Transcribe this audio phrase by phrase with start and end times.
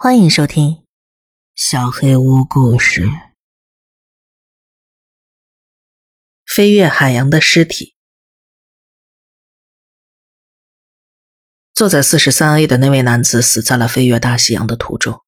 [0.00, 0.70] 欢迎收听
[1.56, 3.06] 《小黑屋故事》。
[6.46, 7.96] 飞越海洋的尸体。
[11.74, 15.20] 坐在四十三 A 的那位男子死在了飞越大西洋的途中。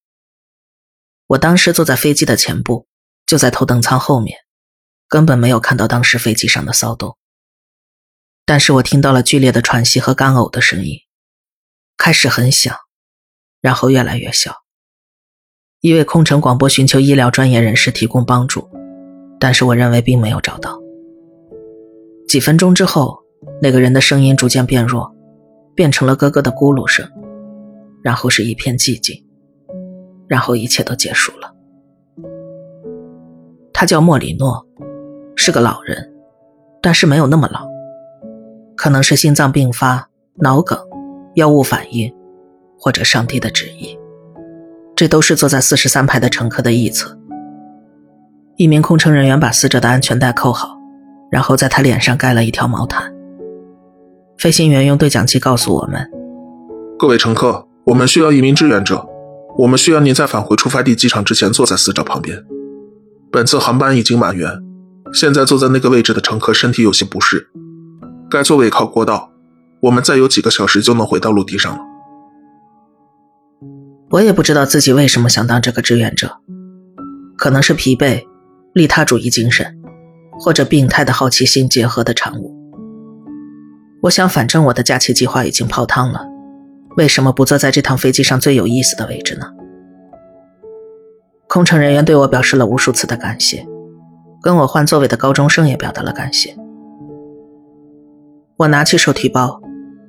[1.27, 2.87] 我当时坐在飞机的前部，
[3.27, 4.39] 就在头等舱后面，
[5.09, 7.19] 根本没有看到当时飞机上的骚动。
[8.45, 11.01] 但是我听到了剧烈的喘息和干呕的声音，
[11.97, 12.79] 开始很响，
[13.61, 14.53] 然后越来越小。
[15.81, 18.69] 一位空乘广播寻求医疗专业人士提供帮助，
[19.39, 20.79] 但是我认为并没有找到。
[22.29, 23.19] 几分钟之后，
[23.63, 25.11] 那个人的声音逐渐变弱，
[25.75, 27.09] 变成了咯咯的咕噜声，
[28.03, 29.25] 然后是一片寂静，
[30.29, 31.51] 然后一切都结束了。
[33.73, 34.67] 他叫莫里诺，
[35.35, 36.13] 是个老人，
[36.83, 37.67] 但是没有那么老。
[38.77, 40.79] 可能是心脏病发、脑梗、
[41.35, 42.15] 药物反应，
[42.81, 43.99] 或者上帝的旨意，
[44.97, 47.17] 这都是坐在四十三排的乘客的臆测。
[48.57, 50.79] 一名空乘人员把死者的安全带扣好，
[51.31, 53.13] 然后在他脸上盖了一条毛毯。
[54.39, 56.11] 飞行员用对讲机告诉我们
[56.99, 59.07] ：“各位乘客，我们需要一名志愿者，
[59.59, 62.43] 我们需要您在返回出发地机场之前坐在死者旁边。
[63.31, 64.51] 本次航班已经满员，
[65.13, 67.49] 现在坐在那个位置的乘客身体有些不适。”
[68.31, 69.31] 该座位靠过道，
[69.83, 71.83] 我们再有几个小时就能回到陆地上了。
[74.11, 76.39] 我也不知道自己为什么想当这个志愿者，
[77.39, 78.21] 可能是疲惫、
[78.73, 79.79] 利他主义精神，
[80.41, 82.53] 或者病态的好奇心结合的产物。
[84.03, 86.27] 我想，反正我的假期计划已经泡汤了，
[86.97, 89.47] 为什么不坐在这趟飞机上最有意思的位置呢？
[91.49, 93.65] 空乘人员对我表示了无数次的感谢，
[94.43, 96.57] 跟我换座位的高中生也表达了感谢。
[98.57, 99.61] 我拿起手提包，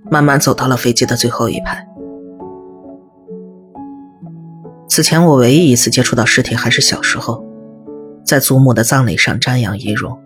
[0.10, 1.88] 慢慢走到了飞机的最后一排。
[4.92, 7.42] 此前我唯一一次接触到尸体还是小时候，
[8.26, 10.20] 在祖母的葬礼上瞻仰遗容。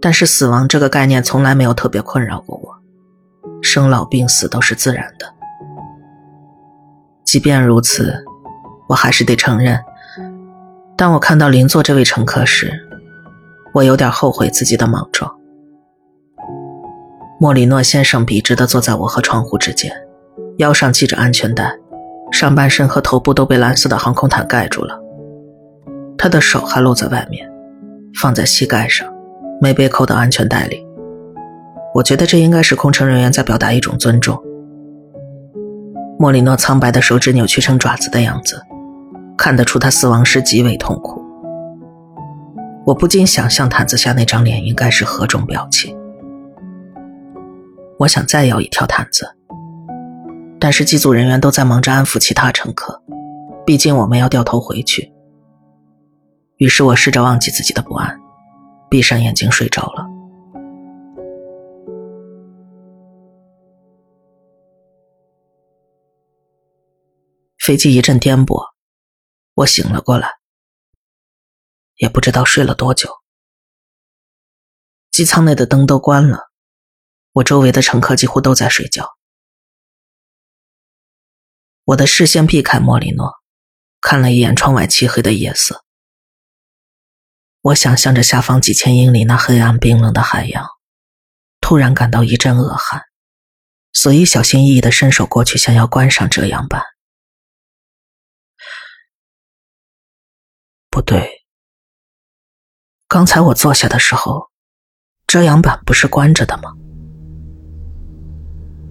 [0.00, 2.78] 但是死亡这个概念从来没有特别困扰过我，
[3.60, 5.26] 生老病死都是自然的。
[7.24, 8.14] 即便如此，
[8.88, 9.76] 我还是得承认，
[10.96, 12.72] 当我看到邻座这位乘客时，
[13.74, 15.28] 我有点后悔自己的莽撞。
[17.40, 19.92] 莫里诺先生笔直地坐在我和窗户之间，
[20.58, 21.76] 腰上系着安全带，
[22.32, 25.00] 上半身和头部都被蓝色的航空毯盖住了。
[26.18, 27.48] 他的手还露在外面，
[28.20, 29.06] 放在膝盖上，
[29.60, 30.84] 没被扣到安全带里。
[31.94, 34.38] 我觉得这应该是空乘人员在表达一种尊重。
[36.18, 38.60] 莫里诺苍白的手指扭曲成爪子的样子，
[39.36, 41.22] 看得出他死亡时极为痛苦。
[42.86, 45.96] 我不禁想象毯子下那张脸应该是何种表情。
[47.98, 49.35] 我想再要一条毯子，
[50.58, 53.02] 但是机组人员都在忙着安抚其他乘客，
[53.64, 55.12] 毕竟我们要掉头回去。
[56.56, 58.18] 于是我试着忘记自己的不安，
[58.90, 60.06] 闭上眼睛睡着了。
[67.58, 68.70] 飞机一阵颠簸，
[69.54, 70.30] 我醒了过来，
[71.96, 73.10] 也不知道睡了多久。
[75.10, 76.50] 机舱内的灯都关了。
[77.32, 79.15] 我周围的乘客几乎都在睡觉，
[81.86, 83.34] 我的视线避开莫里诺，
[84.00, 85.84] 看了一眼窗外漆黑的夜色。
[87.60, 90.66] 我想象着下方几千英里那黑暗冰冷的海洋，
[91.60, 93.02] 突然感到一阵恶寒，
[93.92, 96.82] 所以小心翼翼的伸手过去，想要关上遮阳板。
[100.90, 101.44] 不对，
[103.06, 104.50] 刚才我坐下的时候，
[105.28, 106.72] 遮阳板不是关着的吗？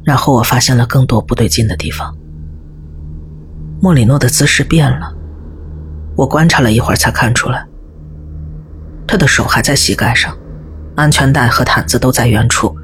[0.06, 2.18] 然后我发现了更多不对劲的地方。
[3.82, 5.14] 莫里诺的姿势变了，
[6.16, 7.66] 我观察了一会儿才看出来，
[9.08, 10.36] 他的手还在膝盖上，
[10.96, 12.76] 安全带和毯子都在原处，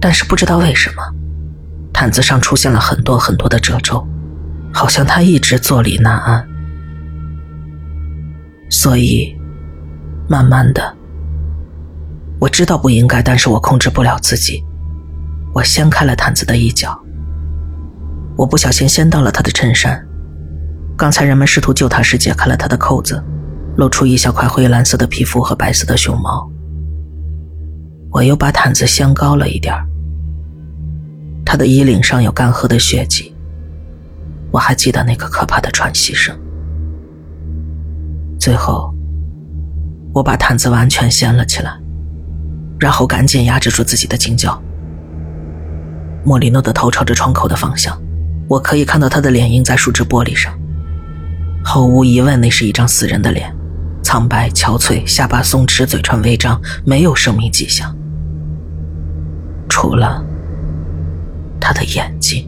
[0.00, 1.02] 但是不知道为什么，
[1.92, 4.06] 毯子上出现了很多很多的褶皱，
[4.72, 6.46] 好像他一直坐立难安。
[8.70, 9.34] 所以，
[10.28, 10.94] 慢慢的，
[12.40, 14.64] 我知道不应该，但是我控制不了自己。
[15.54, 17.00] 我掀开了毯子的一角，
[18.36, 20.04] 我不小心掀到了他的衬衫。
[20.96, 23.22] 刚才人们试图救他时解开了他的扣子，
[23.76, 26.48] 露出一小块灰蓝色的皮肤和白色的胸毛。
[28.10, 29.74] 我又把毯子掀高了一点
[31.44, 33.34] 他的衣领上有干涸的血迹。
[34.52, 36.36] 我还记得那个可怕的喘息声。
[38.38, 38.94] 最后，
[40.12, 41.76] 我把毯子完全掀了起来，
[42.78, 44.62] 然后赶紧压制住自己的惊叫。
[46.24, 48.00] 莫里诺的头朝着窗口的方向，
[48.48, 50.52] 我可以看到他的脸印在树脂玻璃上。
[51.64, 53.50] 毫无疑问，那是一张死人的脸，
[54.02, 57.96] 苍白憔悴，下巴松弛，嘴唇微张，没有生命迹象，
[59.68, 60.22] 除了
[61.58, 62.46] 他的眼睛。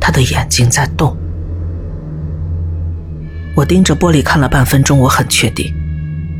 [0.00, 1.16] 他的眼睛在动。
[3.54, 5.72] 我盯着玻璃看了半分钟，我很确定，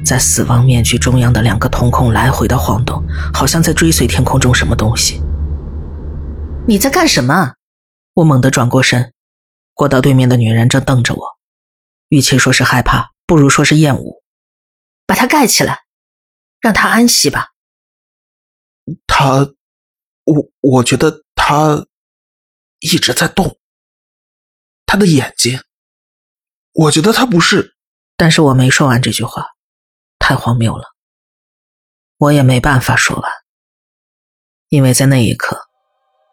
[0.05, 3.00] 在死亡面具中央的两个瞳孔来回的晃动，
[3.32, 5.22] 好像在追随天空中什么东西。
[6.67, 7.52] 你在干什么？
[8.14, 9.14] 我猛地转过身。
[9.72, 11.38] 过道对面的女人正瞪着我，
[12.08, 14.22] 与其说是害怕，不如说是厌恶。
[15.06, 15.84] 把它盖起来，
[16.60, 17.48] 让他安息吧。
[19.06, 19.54] 他，
[20.24, 21.86] 我我觉得他
[22.80, 23.58] 一直在动。
[24.84, 25.62] 他的眼睛，
[26.72, 27.76] 我觉得他不是。
[28.16, 29.46] 但是我没说完这句话，
[30.18, 30.94] 太荒谬了。
[32.18, 33.32] 我也没办法说完，
[34.68, 35.69] 因为在那一刻。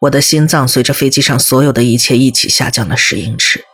[0.02, 3.64] 我的心脏随着飞机上所有的一切一起下降了十英尺，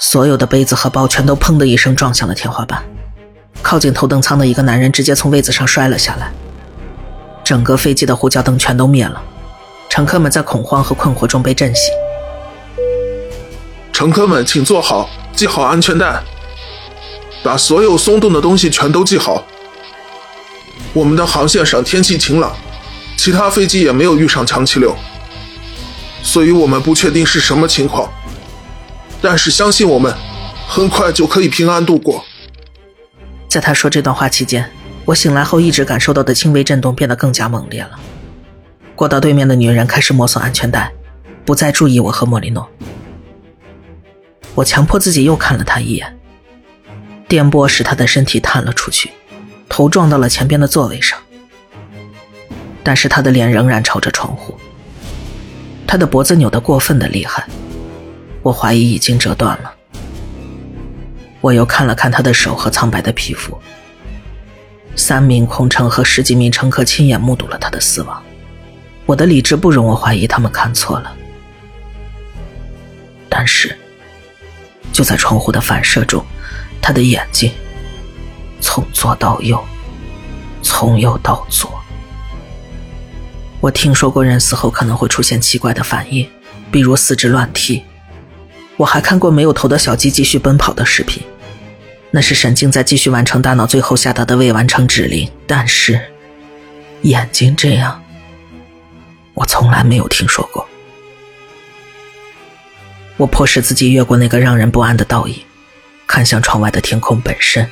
[0.00, 2.82] 所有的杯子和包全都砰的一声撞向了天花板。
[3.62, 6.32] 靠近头等舱的一个男人直接从位子上摔了下来，
[7.44, 9.22] 整个飞机的呼叫灯全都灭了，
[9.88, 11.94] 乘客们在恐慌和困惑中被震醒。
[13.92, 16.20] 乘客们，请坐好，系好安全带，
[17.44, 19.46] 把所有松动的东西全都系好。
[20.92, 22.56] 我们的航线上天气晴朗。
[23.20, 24.96] 其他飞机也没有遇上强气流，
[26.22, 28.10] 所以我们不确定是什么情况，
[29.20, 30.10] 但是相信我们，
[30.66, 32.24] 很快就可以平安度过。
[33.46, 34.70] 在他说这段话期间，
[35.04, 37.90] 我醒来后一直感受到的轻微震动变得更加猛烈了。
[38.96, 40.90] 过道对面的女人开始摸索安全带，
[41.44, 42.66] 不再注意我和莫里诺。
[44.54, 46.18] 我强迫自己又看了他一眼，
[47.28, 49.10] 电波使他的身体探了出去，
[49.68, 51.18] 头撞到了前边的座位上。
[52.82, 54.58] 但是他的脸仍然朝着窗户，
[55.86, 57.46] 他的脖子扭得过分的厉害，
[58.42, 59.74] 我怀疑已经折断了。
[61.40, 63.58] 我又看了看他的手和苍白的皮肤，
[64.94, 68.22] 三名空乘和十几名乘客亲眼目睹了他的死亡，
[69.06, 71.16] 我的理智不容我怀疑他们看错了。
[73.28, 73.74] 但是，
[74.92, 76.22] 就在窗户的反射中，
[76.82, 77.50] 他的眼睛
[78.60, 79.58] 从左到右，
[80.62, 81.79] 从右到左。
[83.60, 86.26] 我听说过人死后可能会出现奇怪的反应，
[86.72, 87.82] 比如四肢乱踢。
[88.78, 91.22] 我还看过没有头的小鸡继续奔跑的视频，
[92.10, 95.30] 那是神经在继续完成大脑最后下达的未完成指令。
[95.46, 96.00] 但是，
[97.02, 98.02] 眼睛这样，
[99.34, 100.66] 我从来没有听说过。
[103.18, 105.36] 我迫使自己越过那个让人不安的倒影，
[106.06, 107.70] 看向窗外的天空本身，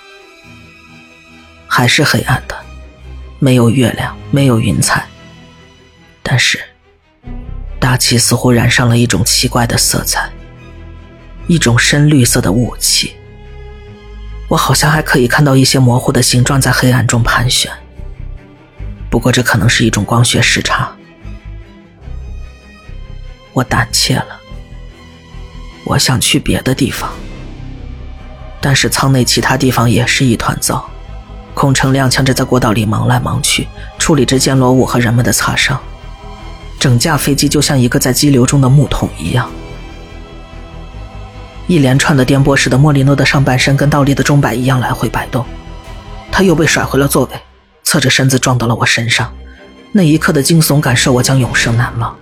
[1.66, 2.54] 还是黑暗的，
[3.38, 5.08] 没有月亮，没有云彩。
[6.30, 6.60] 但是，
[7.80, 10.30] 大气似乎染上了一种奇怪的色彩，
[11.46, 13.14] 一种深绿色的雾气。
[14.48, 17.72] 我好像还可以看到一些模糊的形状在黑暗中盘旋。
[19.08, 20.92] 不过，这可能是一种光学视差。
[23.54, 24.38] 我胆怯了，
[25.84, 27.10] 我想去别的地方，
[28.60, 30.90] 但是舱内其他地方也是一团糟，
[31.54, 33.66] 空乘踉跄着在过道里忙来忙去，
[33.98, 35.80] 处理着溅落物和人们的擦伤。
[36.78, 39.50] 整架飞机就像一个在激流中的木桶一样，
[41.66, 45.44] 一连串的颠簸使得莫里诺的上半身跟倒立的钟摆一样来回摆动，
[46.30, 47.30] 他又被甩回了座位，
[47.82, 49.32] 侧着身子撞到了我身上，
[49.90, 52.16] 那一刻的惊悚感受我将永生难忘。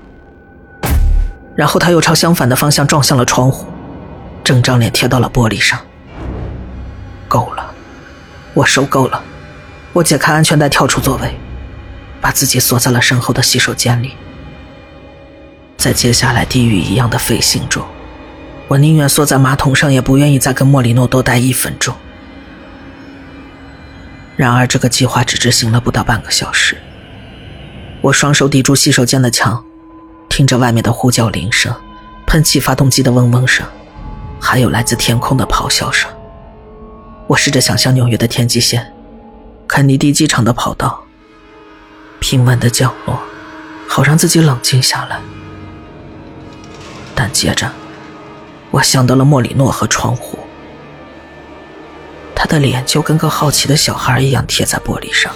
[1.54, 3.66] 然后他又朝相反的方向撞向了窗户，
[4.42, 5.78] 整张脸贴到了玻璃上。
[7.28, 7.75] 够了，
[8.54, 9.23] 我受够了，
[9.92, 11.38] 我解开安全带跳出座位，
[12.21, 14.12] 把自己锁在了身后的洗手间里。
[15.87, 17.87] 在接下来地狱一样的飞行中，
[18.66, 21.95] 我宁愿缩在马桶上，也不愿意再跟莫里诺多待一分钟。
[24.35, 26.76] 然而，这个计划只执行了不到半个小时。
[28.00, 29.64] 我双手抵住洗手间的墙，
[30.28, 31.73] 听着外面的呼叫铃声、
[32.26, 33.64] 喷气发动机的嗡嗡声，
[34.40, 36.11] 还有来自天空的咆哮声。
[37.28, 38.93] 我试着想象纽约的天际线、
[39.69, 41.05] 肯尼迪机场的跑道，
[42.19, 43.16] 平稳的降落，
[43.87, 45.21] 好让自己冷静下来。
[47.16, 47.73] 但接着，
[48.70, 50.38] 我想到了莫里诺和窗户，
[52.35, 55.32] 他的脸就跟个好奇的小孩一样贴在玻璃上，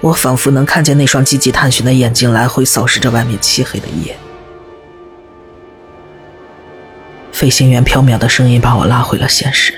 [0.00, 4.16] 我仿佛能看见那双积极探寻的眼睛来回扫视着外面漆黑的夜。
[7.32, 9.74] 飞行员飘渺的声音把我拉回了现实，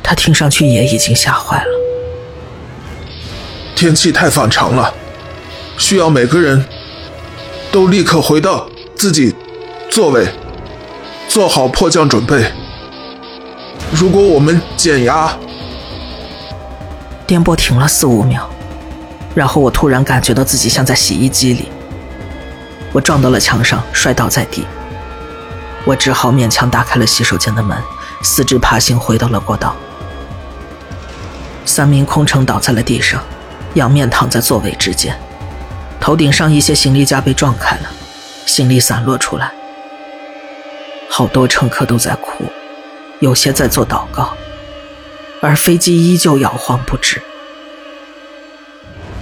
[0.00, 1.70] 他听上去也已经吓坏了。
[3.74, 4.94] 天气太反常了，
[5.76, 6.64] 需要每个人
[7.72, 9.34] 都立刻回到自己。
[9.90, 10.28] 座位，
[11.28, 12.48] 做好迫降准备。
[13.90, 15.36] 如果我们减压，
[17.26, 18.48] 颠簸停了四五秒，
[19.34, 21.68] 然后我突然感觉到自己像在洗衣机里，
[22.92, 24.64] 我撞到了墙上，摔倒在地。
[25.84, 27.76] 我只好勉强打开了洗手间的门，
[28.22, 29.74] 四肢爬行回到了过道。
[31.64, 33.20] 三名空乘倒在了地上，
[33.74, 35.18] 仰面躺在座位之间，
[35.98, 37.90] 头顶上一些行李架被撞开了，
[38.46, 39.50] 行李散落出来。
[41.12, 42.44] 好多乘客都在哭，
[43.18, 44.32] 有些在做祷告，
[45.42, 47.20] 而飞机依旧摇晃不止。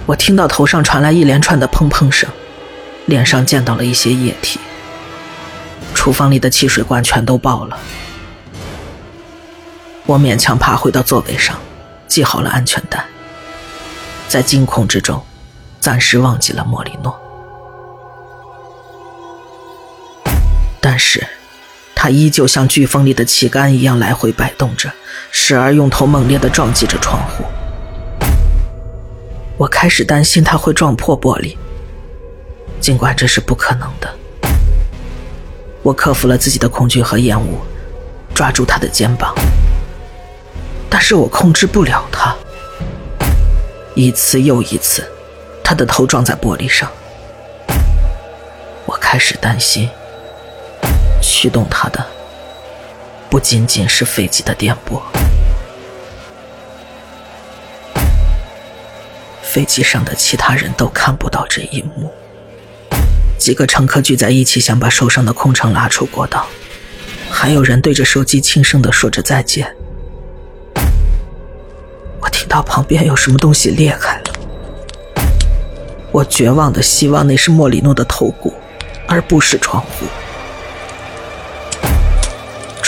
[0.05, 2.29] 我听到头上传来一连串的砰砰声，
[3.07, 4.59] 脸上溅到了一些液体。
[5.95, 7.77] 厨房里的汽水罐全都爆了。
[10.05, 11.59] 我勉强爬回到座位上，
[12.07, 13.03] 系好了安全带。
[14.27, 15.21] 在惊恐之中，
[15.79, 17.19] 暂时忘记了莫里诺。
[20.79, 21.27] 但是，
[22.01, 24.89] 他依旧像飓风里的旗杆一样来回摆动着，
[25.31, 27.43] 时而用头猛烈地撞击着窗户。
[29.57, 31.57] 我开始担心他会撞破玻璃，
[32.79, 34.09] 尽管这是不可能的。
[35.83, 37.59] 我克服了自己的恐惧和厌恶，
[38.33, 39.35] 抓住他的肩膀，
[40.89, 42.33] 但是我控制不了他。
[43.93, 45.05] 一次又一次，
[45.61, 46.89] 他的头撞在玻璃上。
[48.85, 49.89] 我开始担心，
[51.21, 52.05] 驱动他的
[53.29, 55.01] 不仅仅是飞机的颠簸。
[59.41, 62.11] 飞机上的其他人都看不到这一幕。
[63.37, 66.45] 几个乘客聚在一起，想把受伤的空乘拉出过道，
[67.31, 69.75] 还有人对着手机轻声的说着再见。
[72.21, 74.33] 我听到旁边有什么东西裂开了，
[76.11, 78.53] 我绝望的希望那是莫里诺的头骨，
[79.07, 80.05] 而不是窗户。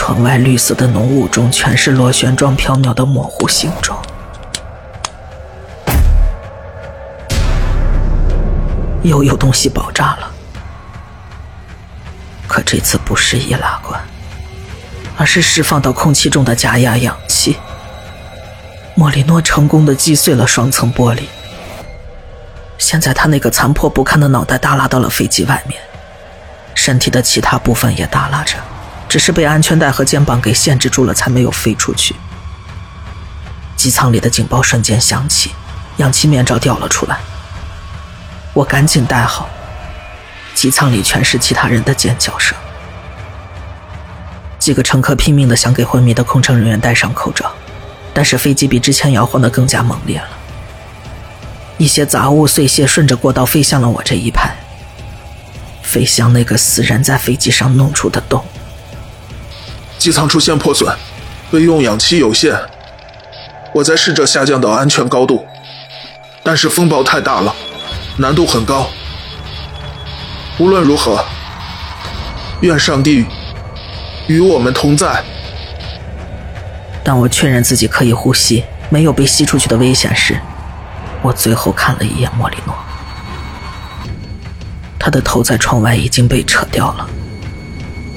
[0.03, 4.01] 窗外绿色的浓雾中全是螺旋状飘渺的模糊形状，
[9.03, 10.31] 又有东西爆炸了。
[12.47, 14.01] 可这次不是易拉罐，
[15.17, 17.57] 而是释放到空气中的加压氧气。
[18.95, 21.25] 莫里诺成功的击碎了双层玻璃，
[22.79, 25.79] 现在他那个残破不堪的脑袋耷拉到了飞机外面，
[26.73, 28.55] 身体的其他部分也耷拉着，
[29.11, 32.15] 只是被安全带和肩膀给限制住了，才没有飞出去。
[33.75, 35.51] 机舱里的警报瞬间响起，
[35.97, 37.19] 氧气面罩掉了出来，
[38.53, 39.49] 我赶紧戴好。
[40.55, 42.57] 机舱里全是其他人的尖叫声，
[44.57, 47.51] 几个乘客拼命的想给昏迷的空乘人员戴上口罩，
[48.13, 50.29] 但是飞机比之前摇晃的更加猛烈了。
[51.77, 54.55] 一些杂物碎屑顺着过道飞向了我这一排，
[55.83, 58.41] 飞向那个死人在飞机上弄出的洞。
[60.01, 60.91] 机舱出现破损，
[61.51, 62.59] 备用氧气有限，
[63.71, 65.45] 我在试着下降到安全高度，
[66.41, 67.53] 但是风暴太大了，
[68.17, 68.87] 难度很高。
[70.57, 71.23] 无论如何，
[72.61, 73.27] 愿上帝
[74.25, 75.23] 与我们同在。
[77.03, 80.35] 当我确认自己可以呼吸，没有被吸出去的危险时，
[81.21, 82.75] 我最后看了一眼莫里诺。
[84.97, 87.07] 他的头在窗外已经被扯掉了，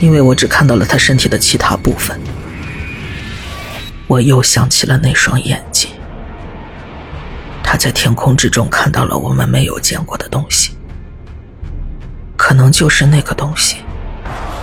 [0.05, 2.21] 因为我只看到了他身体的其他部分。
[4.07, 5.91] 我又想起了那双眼睛，
[7.63, 10.77] 他在天空之中看到了我们没有见过的东西。
[12.37, 13.79] 可能就是那个东西，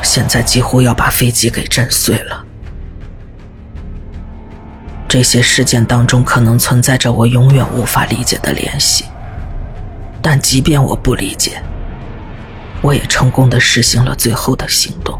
[0.04, 2.46] 现在几乎要把飞机给震碎了。
[5.08, 9.06] 这些事件当中可能存在着我永远无法理解的联系，
[10.22, 11.60] 但即便我不理解，
[12.84, 15.20] 我也成功的实行了最后的行动。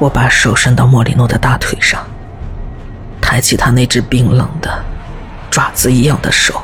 [0.00, 2.02] 我把手伸到莫里诺的大腿上，
[3.20, 4.82] 抬起他那只冰冷的
[5.50, 6.62] 爪子一样的手，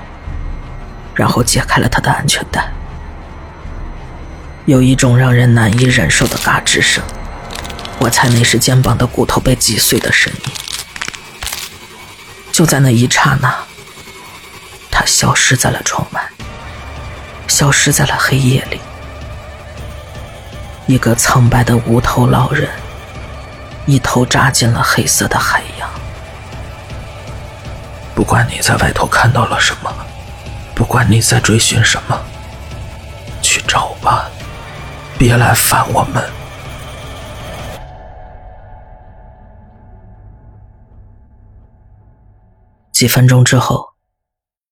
[1.14, 2.72] 然后解开了他的安全带。
[4.64, 7.04] 有一种让人难以忍受的嘎吱声，
[7.98, 10.52] 我猜那是肩膀的骨头被击碎的声音。
[12.50, 13.54] 就在那一刹那，
[14.90, 16.26] 他消失在了窗外，
[17.46, 18.80] 消失在了黑夜里。
[20.86, 22.70] 一个苍白的无头老人，
[23.86, 25.88] 一头扎进了黑色的海洋。
[28.14, 29.94] 不管你在外头看到了什么，
[30.74, 32.20] 不管你在追寻什么，
[33.42, 34.30] 去找吧。
[35.18, 36.22] 别来烦我们。
[42.92, 43.94] 几分钟之后，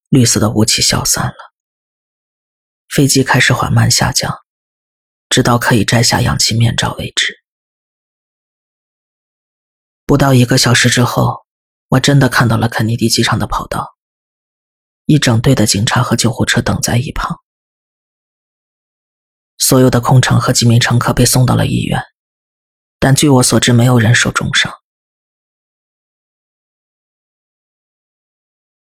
[0.08, 1.54] 绿色的雾气消散了，
[2.88, 4.38] 飞机开始缓慢下降，
[5.28, 7.43] 直到可以摘下氧气面罩为止。
[10.06, 11.46] 不到一个小时之后，
[11.88, 13.96] 我真的看到了肯尼迪机场的跑道，
[15.06, 17.40] 一整队的警察和救护车等在一旁。
[19.56, 22.02] 所有的空乘和几名乘客被送到了医院，
[22.98, 24.72] 但据我所知，没有人受重伤。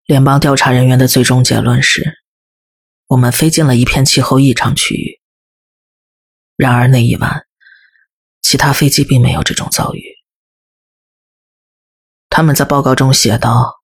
[0.06, 2.24] 联邦调查人员的最终结论是，
[3.08, 5.20] 我们飞进了一片气候异常区域。
[6.56, 7.46] 然而那一晚，
[8.42, 10.21] 其他飞机并没有这种遭遇。
[12.32, 13.82] 他们在报告中写道：“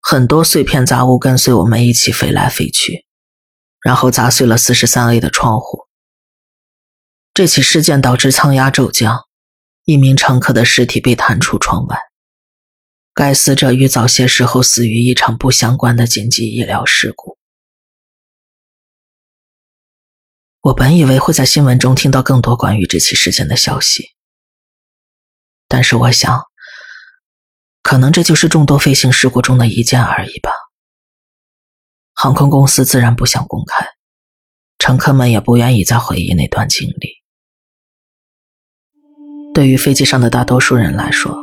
[0.00, 3.04] 很多碎片杂物跟随我们一起飞来飞去，
[3.82, 5.86] 然后砸碎了四十三 A 的窗户。
[7.34, 9.26] 这起事件导致舱压骤降，
[9.84, 11.98] 一名乘客的尸体被弹出窗外。”
[13.12, 17.36] 该死者与早些时候死于一场不相关的紧急医疗事故。
[20.62, 24.14] 我本以为会在新闻中听到更多关于这起事件的消息，
[25.68, 26.44] 但是我想，
[27.82, 30.50] 可能这就是众多飞行事故中的一件而已吧。
[32.14, 33.86] 航空公司自然不想公开，
[34.78, 37.10] 乘客们也不愿意再回忆那段经历。
[39.54, 41.36] 对于飞机上的大多数人来说，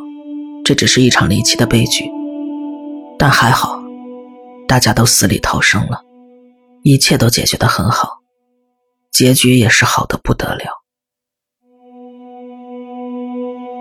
[0.63, 2.09] 这只是一场离奇的悲剧，
[3.17, 3.79] 但还好，
[4.67, 6.01] 大家都死里逃生了，
[6.83, 8.19] 一切都解决的很好，
[9.11, 10.65] 结局也是好的不得了。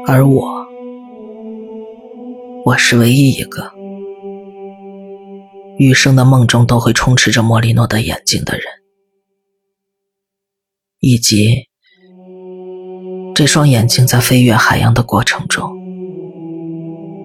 [0.07, 0.64] 而我，
[2.65, 3.71] 我是唯一一个
[5.77, 8.65] 余生的梦中都会充斥着莫莉诺的眼睛的人，
[10.99, 11.69] 以及
[13.35, 15.71] 这双眼睛在飞越海洋的过程中。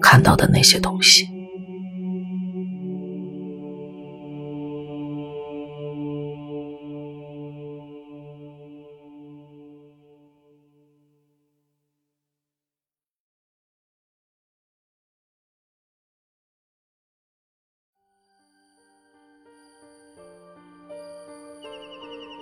[0.02, 1.39] 看到的那些东西。